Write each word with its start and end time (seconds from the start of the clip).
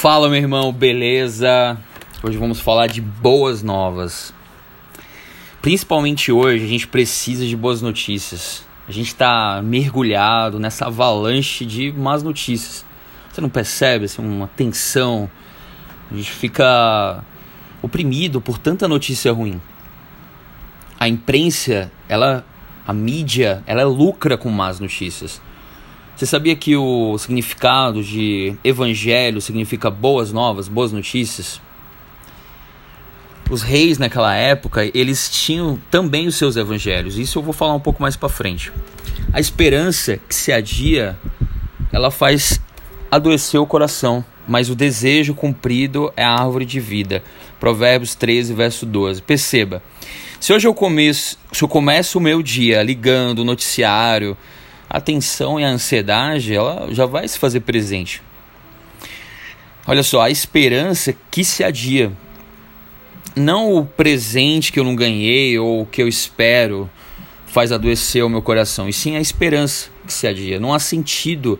Fala, 0.00 0.30
meu 0.30 0.38
irmão, 0.38 0.72
beleza? 0.72 1.76
Hoje 2.22 2.38
vamos 2.38 2.58
falar 2.58 2.86
de 2.86 3.02
boas 3.02 3.62
novas. 3.62 4.32
Principalmente 5.60 6.32
hoje, 6.32 6.64
a 6.64 6.66
gente 6.66 6.86
precisa 6.86 7.44
de 7.44 7.54
boas 7.54 7.82
notícias. 7.82 8.66
A 8.88 8.92
gente 8.92 9.08
está 9.08 9.60
mergulhado 9.62 10.58
nessa 10.58 10.86
avalanche 10.86 11.66
de 11.66 11.92
más 11.92 12.22
notícias. 12.22 12.82
Você 13.30 13.42
não 13.42 13.50
percebe 13.50 14.06
assim, 14.06 14.22
uma 14.26 14.46
tensão? 14.46 15.30
A 16.10 16.14
gente 16.14 16.30
fica 16.30 17.22
oprimido 17.82 18.40
por 18.40 18.56
tanta 18.56 18.88
notícia 18.88 19.30
ruim. 19.30 19.60
A 20.98 21.08
imprensa, 21.08 21.92
ela, 22.08 22.42
a 22.86 22.94
mídia, 22.94 23.62
ela 23.66 23.84
lucra 23.84 24.38
com 24.38 24.48
más 24.48 24.80
notícias. 24.80 25.42
Você 26.20 26.26
sabia 26.26 26.54
que 26.54 26.76
o 26.76 27.16
significado 27.16 28.04
de 28.04 28.54
evangelho 28.62 29.40
significa 29.40 29.88
boas 29.90 30.30
novas, 30.30 30.68
boas 30.68 30.92
notícias? 30.92 31.62
Os 33.48 33.62
reis 33.62 33.96
naquela 33.96 34.34
época, 34.34 34.84
eles 34.92 35.30
tinham 35.30 35.80
também 35.90 36.26
os 36.26 36.34
seus 36.34 36.56
evangelhos. 36.56 37.16
Isso 37.16 37.38
eu 37.38 37.42
vou 37.42 37.54
falar 37.54 37.72
um 37.72 37.80
pouco 37.80 38.02
mais 38.02 38.16
para 38.16 38.28
frente. 38.28 38.70
A 39.32 39.40
esperança 39.40 40.18
que 40.28 40.34
se 40.34 40.52
adia, 40.52 41.18
ela 41.90 42.10
faz 42.10 42.60
adoecer 43.10 43.58
o 43.58 43.64
coração, 43.64 44.22
mas 44.46 44.68
o 44.68 44.74
desejo 44.74 45.32
cumprido 45.32 46.12
é 46.18 46.22
a 46.22 46.34
árvore 46.34 46.66
de 46.66 46.80
vida. 46.80 47.22
Provérbios 47.58 48.14
13, 48.14 48.52
verso 48.52 48.84
12. 48.84 49.22
Perceba, 49.22 49.82
se 50.38 50.52
hoje 50.52 50.68
eu 50.68 50.74
começo, 50.74 51.38
se 51.50 51.64
eu 51.64 51.68
começo 51.68 52.18
o 52.18 52.20
meu 52.20 52.42
dia 52.42 52.82
ligando 52.82 53.38
o 53.38 53.44
noticiário, 53.44 54.36
a 54.90 55.00
tensão 55.00 55.60
e 55.60 55.64
a 55.64 55.68
ansiedade, 55.68 56.52
ela 56.52 56.88
já 56.90 57.06
vai 57.06 57.28
se 57.28 57.38
fazer 57.38 57.60
presente. 57.60 58.20
Olha 59.86 60.02
só, 60.02 60.22
a 60.22 60.30
esperança 60.30 61.14
que 61.30 61.44
se 61.44 61.62
adia. 61.62 62.12
Não 63.36 63.72
o 63.72 63.86
presente 63.86 64.72
que 64.72 64.80
eu 64.80 64.84
não 64.84 64.96
ganhei 64.96 65.56
ou 65.56 65.82
o 65.82 65.86
que 65.86 66.02
eu 66.02 66.08
espero 66.08 66.90
faz 67.46 67.70
adoecer 67.70 68.24
o 68.24 68.28
meu 68.28 68.42
coração, 68.42 68.88
e 68.88 68.92
sim 68.92 69.16
a 69.16 69.20
esperança 69.20 69.90
que 70.04 70.12
se 70.12 70.26
adia. 70.26 70.58
Não 70.58 70.74
há 70.74 70.80
sentido 70.80 71.58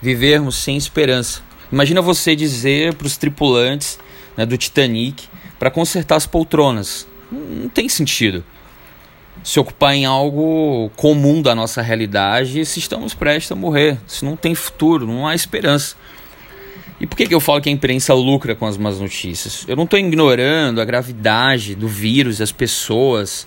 vivermos 0.00 0.56
sem 0.56 0.76
esperança. 0.76 1.42
Imagina 1.70 2.00
você 2.00 2.34
dizer 2.34 2.94
para 2.94 3.06
os 3.06 3.18
tripulantes 3.18 3.98
né, 4.36 4.46
do 4.46 4.56
Titanic 4.56 5.28
para 5.58 5.70
consertar 5.70 6.16
as 6.16 6.26
poltronas. 6.26 7.06
Não 7.30 7.68
tem 7.68 7.88
sentido 7.88 8.42
se 9.42 9.58
ocupar 9.58 9.94
em 9.94 10.04
algo 10.04 10.90
comum 10.96 11.40
da 11.40 11.54
nossa 11.54 11.80
realidade 11.80 12.64
se 12.64 12.78
estamos 12.78 13.14
prestes 13.14 13.52
a 13.52 13.54
morrer, 13.54 13.98
se 14.06 14.24
não 14.24 14.36
tem 14.36 14.54
futuro, 14.54 15.06
não 15.06 15.26
há 15.26 15.34
esperança. 15.34 15.96
E 17.00 17.06
por 17.06 17.16
que, 17.16 17.26
que 17.26 17.34
eu 17.34 17.40
falo 17.40 17.62
que 17.62 17.68
a 17.70 17.72
imprensa 17.72 18.12
lucra 18.12 18.54
com 18.54 18.66
as 18.66 18.76
más 18.76 19.00
notícias? 19.00 19.64
Eu 19.66 19.74
não 19.74 19.84
estou 19.84 19.98
ignorando 19.98 20.80
a 20.82 20.84
gravidade 20.84 21.74
do 21.74 21.88
vírus, 21.88 22.42
as 22.42 22.52
pessoas 22.52 23.46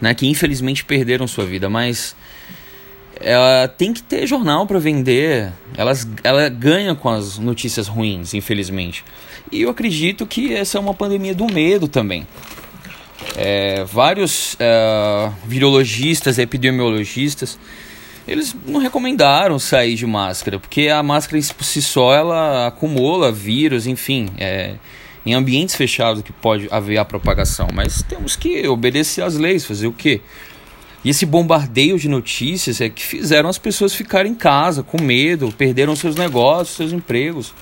né, 0.00 0.12
que 0.14 0.26
infelizmente 0.26 0.84
perderam 0.84 1.28
sua 1.28 1.44
vida, 1.44 1.70
mas 1.70 2.16
ela 3.20 3.68
tem 3.68 3.92
que 3.92 4.02
ter 4.02 4.26
jornal 4.26 4.66
para 4.66 4.80
vender. 4.80 5.52
Elas, 5.76 6.08
ela 6.24 6.48
ganha 6.48 6.94
com 6.96 7.08
as 7.08 7.38
notícias 7.38 7.86
ruins, 7.86 8.34
infelizmente. 8.34 9.04
E 9.52 9.62
eu 9.62 9.70
acredito 9.70 10.26
que 10.26 10.52
essa 10.52 10.76
é 10.76 10.80
uma 10.80 10.94
pandemia 10.94 11.34
do 11.34 11.46
medo 11.46 11.86
também. 11.86 12.26
É, 13.36 13.84
vários 13.84 14.56
é, 14.58 15.30
virologistas, 15.44 16.38
epidemiologistas, 16.38 17.58
eles 18.26 18.54
não 18.66 18.78
recomendaram 18.78 19.58
sair 19.58 19.94
de 19.94 20.06
máscara, 20.06 20.60
porque 20.60 20.88
a 20.88 21.02
máscara 21.02 21.42
por 21.56 21.64
si 21.64 21.80
só 21.80 22.14
ela 22.14 22.66
acumula 22.66 23.32
vírus, 23.32 23.86
enfim, 23.86 24.28
é, 24.38 24.74
em 25.24 25.34
ambientes 25.34 25.74
fechados 25.74 26.22
que 26.22 26.32
pode 26.32 26.68
haver 26.70 26.98
a 26.98 27.04
propagação. 27.04 27.68
Mas 27.72 28.02
temos 28.02 28.36
que 28.36 28.68
obedecer 28.68 29.22
às 29.22 29.36
leis, 29.36 29.64
fazer 29.64 29.86
o 29.86 29.92
quê? 29.92 30.20
E 31.04 31.10
esse 31.10 31.24
bombardeio 31.24 31.98
de 31.98 32.08
notícias 32.08 32.80
é 32.80 32.88
que 32.88 33.02
fizeram 33.02 33.48
as 33.48 33.56
pessoas 33.56 33.94
ficarem 33.94 34.32
em 34.32 34.34
casa, 34.34 34.82
com 34.82 35.00
medo, 35.00 35.52
perderam 35.56 35.96
seus 35.96 36.16
negócios, 36.16 36.76
seus 36.76 36.92
empregos. 36.92 37.54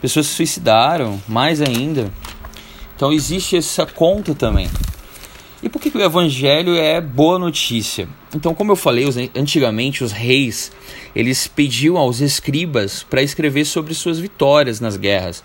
Pessoas 0.00 0.26
se 0.26 0.34
suicidaram, 0.34 1.20
mais 1.26 1.60
ainda. 1.62 2.12
Então 2.94 3.12
existe 3.12 3.56
essa 3.56 3.86
conta 3.86 4.34
também. 4.34 4.68
E 5.64 5.68
por 5.70 5.80
que, 5.80 5.90
que 5.90 5.96
o 5.96 6.02
evangelho 6.02 6.76
é 6.76 7.00
boa 7.00 7.38
notícia? 7.38 8.06
Então, 8.34 8.54
como 8.54 8.72
eu 8.72 8.76
falei, 8.76 9.06
antigamente 9.34 10.04
os 10.04 10.12
reis, 10.12 10.70
eles 11.16 11.48
pediam 11.48 11.96
aos 11.96 12.20
escribas 12.20 13.02
para 13.02 13.22
escrever 13.22 13.64
sobre 13.64 13.94
suas 13.94 14.18
vitórias 14.18 14.78
nas 14.78 14.98
guerras. 14.98 15.42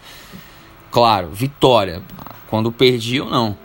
Claro, 0.91 1.29
vitória. 1.31 2.01
Quando 2.49 2.69
perdiam, 2.69 3.29
não. 3.29 3.57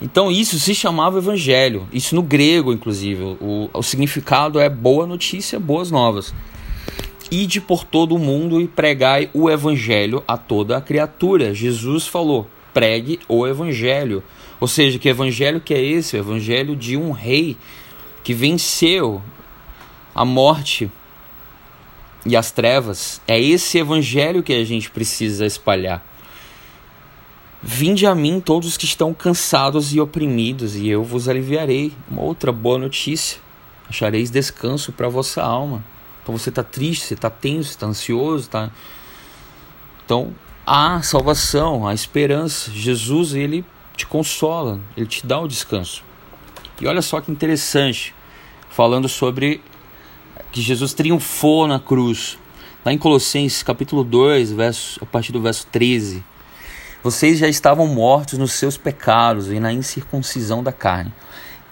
Então 0.00 0.30
isso 0.30 0.58
se 0.58 0.74
chamava 0.74 1.18
evangelho. 1.18 1.86
Isso 1.92 2.14
no 2.14 2.22
grego, 2.22 2.72
inclusive. 2.72 3.36
O, 3.38 3.68
o 3.70 3.82
significado 3.82 4.58
é 4.58 4.70
boa 4.70 5.06
notícia, 5.06 5.60
boas 5.60 5.90
novas. 5.90 6.32
Ide 7.30 7.60
por 7.60 7.84
todo 7.84 8.14
o 8.14 8.18
mundo 8.18 8.58
e 8.58 8.66
pregai 8.66 9.28
o 9.34 9.50
evangelho 9.50 10.24
a 10.26 10.38
toda 10.38 10.78
a 10.78 10.80
criatura. 10.80 11.52
Jesus 11.52 12.06
falou: 12.06 12.48
pregue 12.72 13.20
o 13.28 13.46
evangelho. 13.46 14.22
Ou 14.60 14.68
seja, 14.68 14.98
que 14.98 15.08
evangelho 15.08 15.60
que 15.60 15.72
é 15.72 15.82
esse? 15.82 16.16
O 16.16 16.20
evangelho 16.20 16.76
de 16.76 16.96
um 16.96 17.12
rei 17.12 17.56
que 18.22 18.34
venceu 18.34 19.22
a 20.14 20.24
morte 20.24 20.90
e 22.26 22.36
as 22.36 22.50
trevas. 22.50 23.20
É 23.26 23.40
esse 23.40 23.78
evangelho 23.78 24.42
que 24.42 24.52
a 24.52 24.64
gente 24.64 24.90
precisa 24.90 25.46
espalhar. 25.46 26.04
Vinde 27.62 28.06
a 28.06 28.14
mim 28.14 28.40
todos 28.40 28.68
os 28.68 28.76
que 28.76 28.84
estão 28.84 29.12
cansados 29.12 29.94
e 29.94 30.00
oprimidos, 30.00 30.76
e 30.76 30.88
eu 30.88 31.04
vos 31.04 31.28
aliviarei. 31.28 31.92
Uma 32.10 32.22
outra 32.22 32.52
boa 32.52 32.78
notícia: 32.78 33.38
achareis 33.88 34.30
descanso 34.30 34.92
para 34.92 35.08
vossa 35.08 35.42
alma. 35.42 35.84
Então 36.22 36.36
você 36.36 36.48
está 36.50 36.62
triste, 36.62 37.04
você 37.06 37.14
está 37.14 37.28
tenso, 37.28 37.70
está 37.70 37.86
ansioso, 37.86 38.48
tá. 38.48 38.70
Então 40.04 40.34
há 40.66 41.02
salvação, 41.02 41.86
há 41.86 41.92
esperança. 41.92 42.70
Jesus 42.70 43.34
ele 43.34 43.64
te 44.00 44.06
consola, 44.06 44.80
ele 44.96 45.06
te 45.06 45.26
dá 45.26 45.38
o 45.38 45.46
descanso. 45.46 46.02
E 46.80 46.86
olha 46.86 47.02
só 47.02 47.20
que 47.20 47.30
interessante, 47.30 48.14
falando 48.70 49.08
sobre 49.08 49.60
que 50.50 50.62
Jesus 50.62 50.94
triunfou 50.94 51.66
na 51.66 51.78
cruz. 51.78 52.38
Lá 52.82 52.92
em 52.92 52.98
Colossenses 52.98 53.62
capítulo 53.62 54.02
2, 54.02 54.52
verso, 54.52 54.98
a 55.02 55.06
partir 55.06 55.32
do 55.32 55.42
verso 55.42 55.66
13. 55.70 56.24
Vocês 57.02 57.38
já 57.38 57.48
estavam 57.48 57.86
mortos 57.86 58.38
nos 58.38 58.52
seus 58.52 58.78
pecados 58.78 59.48
e 59.48 59.60
na 59.60 59.70
incircuncisão 59.70 60.62
da 60.62 60.72
carne. 60.72 61.12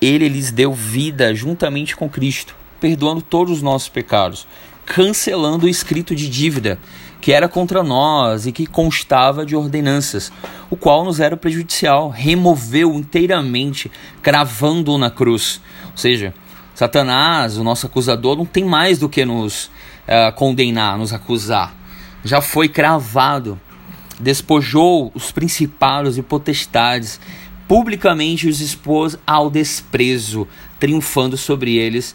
Ele 0.00 0.28
lhes 0.28 0.50
deu 0.50 0.74
vida 0.74 1.34
juntamente 1.34 1.96
com 1.96 2.10
Cristo, 2.10 2.54
perdoando 2.78 3.22
todos 3.22 3.56
os 3.56 3.62
nossos 3.62 3.88
pecados, 3.88 4.46
cancelando 4.88 5.66
o 5.66 5.69
escrito 5.69 6.15
de 6.15 6.28
dívida 6.28 6.78
que 7.21 7.32
era 7.32 7.49
contra 7.49 7.82
nós 7.82 8.47
e 8.47 8.53
que 8.53 8.66
constava 8.66 9.44
de 9.44 9.54
ordenanças, 9.54 10.32
o 10.71 10.76
qual 10.76 11.04
nos 11.04 11.21
era 11.21 11.37
prejudicial, 11.37 12.09
removeu 12.09 12.94
inteiramente, 12.94 13.91
cravando-o 14.22 14.97
na 14.97 15.10
cruz. 15.10 15.60
Ou 15.91 15.97
seja, 15.97 16.32
Satanás, 16.75 17.59
o 17.59 17.65
nosso 17.65 17.87
acusador, 17.87 18.37
não 18.37 18.47
tem 18.47 18.65
mais 18.65 18.99
do 18.99 19.09
que 19.09 19.25
nos 19.25 19.65
uh, 19.65 20.32
condenar, 20.37 20.97
nos 20.97 21.12
acusar. 21.12 21.75
Já 22.25 22.41
foi 22.41 22.69
cravado, 22.69 23.60
despojou 24.19 25.10
os 25.12 25.32
principados 25.32 26.16
e 26.16 26.22
potestades, 26.22 27.20
publicamente 27.66 28.49
os 28.49 28.60
expôs 28.60 29.19
ao 29.26 29.50
desprezo, 29.50 30.47
triunfando 30.78 31.37
sobre 31.37 31.76
eles 31.76 32.15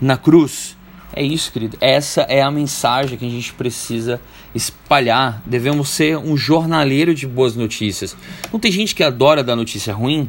na 0.00 0.16
cruz. 0.16 0.75
É 1.16 1.22
isso, 1.22 1.50
querido. 1.50 1.78
Essa 1.80 2.20
é 2.28 2.42
a 2.42 2.50
mensagem 2.50 3.16
que 3.16 3.24
a 3.24 3.30
gente 3.30 3.54
precisa 3.54 4.20
espalhar. 4.54 5.42
Devemos 5.46 5.88
ser 5.88 6.18
um 6.18 6.36
jornaleiro 6.36 7.14
de 7.14 7.26
boas 7.26 7.56
notícias. 7.56 8.14
Não 8.52 8.60
tem 8.60 8.70
gente 8.70 8.94
que 8.94 9.02
adora 9.02 9.42
dar 9.42 9.56
notícia 9.56 9.94
ruim, 9.94 10.28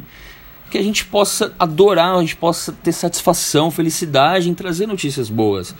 que 0.70 0.78
a 0.78 0.82
gente 0.82 1.04
possa 1.04 1.54
adorar, 1.58 2.16
a 2.16 2.20
gente 2.20 2.36
possa 2.36 2.72
ter 2.72 2.92
satisfação, 2.92 3.70
felicidade 3.70 4.48
em 4.48 4.54
trazer 4.54 4.86
notícias 4.86 5.28
boas. 5.28 5.74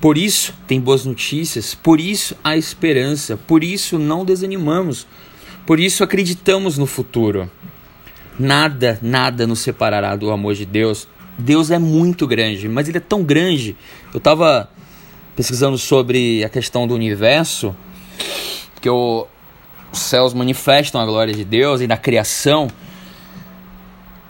Por 0.00 0.16
isso 0.16 0.54
tem 0.66 0.80
boas 0.80 1.04
notícias, 1.04 1.74
por 1.74 2.00
isso 2.00 2.34
há 2.42 2.56
esperança, 2.56 3.36
por 3.36 3.62
isso 3.62 3.98
não 3.98 4.24
desanimamos, 4.24 5.06
por 5.66 5.78
isso 5.78 6.02
acreditamos 6.02 6.78
no 6.78 6.86
futuro. 6.86 7.50
Nada, 8.38 8.98
nada 9.02 9.46
nos 9.46 9.60
separará 9.60 10.16
do 10.16 10.30
amor 10.30 10.54
de 10.54 10.64
Deus 10.64 11.06
Deus 11.38 11.70
é 11.70 11.78
muito 11.78 12.26
grande, 12.26 12.68
mas 12.68 12.88
ele 12.88 12.98
é 12.98 13.00
tão 13.00 13.22
grande. 13.22 13.76
Eu 14.12 14.18
estava 14.18 14.70
pesquisando 15.34 15.76
sobre 15.76 16.44
a 16.44 16.48
questão 16.48 16.86
do 16.86 16.94
universo, 16.94 17.74
que 18.80 18.88
o, 18.88 19.26
os 19.92 19.98
céus 19.98 20.32
manifestam 20.32 21.00
a 21.00 21.06
glória 21.06 21.34
de 21.34 21.44
Deus 21.44 21.80
e 21.80 21.86
na 21.86 21.96
criação. 21.96 22.68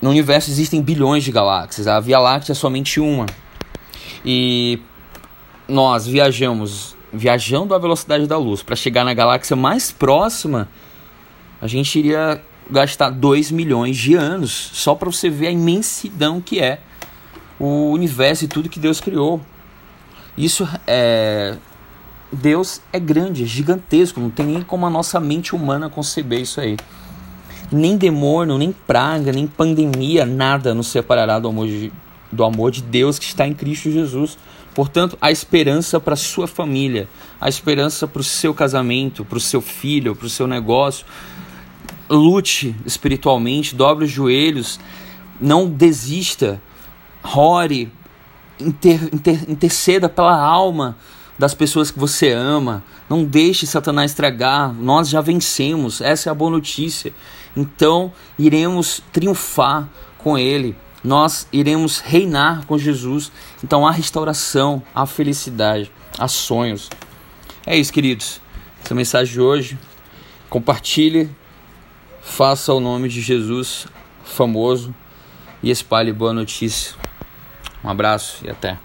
No 0.00 0.10
universo 0.10 0.50
existem 0.50 0.82
bilhões 0.82 1.24
de 1.24 1.32
galáxias, 1.32 1.86
a 1.86 2.00
Via 2.00 2.18
Láctea 2.18 2.52
é 2.52 2.54
somente 2.54 3.00
uma. 3.00 3.26
E 4.24 4.78
nós 5.68 6.06
viajamos 6.06 6.96
viajando 7.12 7.74
à 7.74 7.78
velocidade 7.78 8.26
da 8.26 8.36
luz 8.36 8.62
para 8.62 8.74
chegar 8.74 9.04
na 9.04 9.14
galáxia 9.14 9.54
mais 9.54 9.92
próxima, 9.92 10.68
a 11.60 11.66
gente 11.66 11.98
iria 11.98 12.42
gastar 12.70 13.10
2 13.10 13.50
milhões 13.50 13.96
de 13.96 14.14
anos 14.14 14.70
só 14.72 14.94
para 14.94 15.10
você 15.10 15.30
ver 15.30 15.48
a 15.48 15.50
imensidão 15.50 16.40
que 16.40 16.60
é 16.60 16.80
o 17.58 17.90
universo 17.90 18.44
e 18.44 18.48
tudo 18.48 18.68
que 18.68 18.80
Deus 18.80 19.00
criou. 19.00 19.40
Isso 20.36 20.68
é 20.86 21.56
Deus 22.34 22.80
é 22.92 22.98
grande, 22.98 23.44
é 23.44 23.46
gigantesco, 23.46 24.20
não 24.20 24.30
tem 24.30 24.46
nem 24.46 24.62
como 24.62 24.86
a 24.86 24.90
nossa 24.90 25.20
mente 25.20 25.54
humana 25.54 25.88
conceber 25.88 26.40
isso 26.40 26.60
aí. 26.60 26.76
Nem 27.70 27.96
demônio, 27.96 28.58
nem 28.58 28.72
praga, 28.72 29.32
nem 29.32 29.46
pandemia, 29.46 30.26
nada 30.26 30.74
nos 30.74 30.88
separará 30.88 31.38
do 31.38 31.48
amor 31.48 31.66
de, 31.66 31.92
do 32.30 32.44
amor 32.44 32.70
de 32.70 32.82
Deus 32.82 33.18
que 33.18 33.24
está 33.24 33.46
em 33.46 33.54
Cristo 33.54 33.90
Jesus. 33.90 34.36
Portanto, 34.74 35.16
a 35.20 35.30
esperança 35.30 36.00
para 36.00 36.16
sua 36.16 36.48
família, 36.48 37.08
a 37.40 37.48
esperança 37.48 38.08
para 38.08 38.20
o 38.20 38.24
seu 38.24 38.52
casamento, 38.52 39.24
para 39.24 39.38
o 39.38 39.40
seu 39.40 39.60
filho, 39.60 40.16
para 40.16 40.26
o 40.26 40.30
seu 40.30 40.46
negócio. 40.46 41.06
Lute 42.10 42.74
espiritualmente, 42.84 43.74
dobre 43.74 44.04
os 44.04 44.10
joelhos, 44.10 44.78
não 45.40 45.68
desista, 45.68 46.60
ore, 47.24 47.92
inter, 48.60 49.08
inter, 49.12 49.50
interceda 49.50 50.08
pela 50.08 50.36
alma 50.36 50.96
das 51.38 51.54
pessoas 51.54 51.90
que 51.90 51.98
você 51.98 52.32
ama. 52.32 52.82
Não 53.08 53.24
deixe 53.24 53.66
Satanás 53.66 54.10
estragar. 54.10 54.72
Nós 54.72 55.08
já 55.08 55.20
vencemos. 55.20 56.00
Essa 56.00 56.28
é 56.28 56.32
a 56.32 56.34
boa 56.34 56.50
notícia. 56.50 57.12
Então, 57.56 58.12
iremos 58.38 59.02
triunfar 59.12 59.88
com 60.18 60.38
ele. 60.38 60.76
Nós 61.02 61.46
iremos 61.52 61.98
reinar 61.98 62.64
com 62.66 62.78
Jesus. 62.78 63.30
Então, 63.62 63.86
há 63.86 63.90
restauração, 63.90 64.82
há 64.94 65.06
felicidade, 65.06 65.92
há 66.18 66.28
sonhos. 66.28 66.88
É 67.66 67.76
isso, 67.76 67.92
queridos. 67.92 68.40
Essa 68.82 68.94
mensagem 68.94 69.32
de 69.32 69.40
hoje. 69.40 69.78
Compartilhe. 70.48 71.30
Faça 72.22 72.72
o 72.72 72.80
nome 72.80 73.08
de 73.08 73.20
Jesus 73.20 73.86
famoso 74.24 74.94
e 75.62 75.70
espalhe 75.70 76.10
boa 76.10 76.32
notícia. 76.32 76.94
Um 77.84 77.90
abraço 77.90 78.44
e 78.44 78.50
até. 78.50 78.78